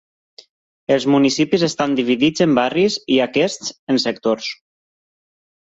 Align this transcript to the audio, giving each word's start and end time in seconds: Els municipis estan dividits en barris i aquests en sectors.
Els 0.95 1.05
municipis 1.15 1.65
estan 1.69 1.93
dividits 2.01 2.47
en 2.47 2.57
barris 2.61 2.99
i 3.17 3.21
aquests 3.29 3.73
en 3.95 4.05
sectors. 4.09 4.53